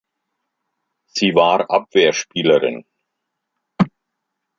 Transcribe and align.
Sie 1.05 1.35
war 1.35 1.69
Abwehrspielerin. 1.69 2.85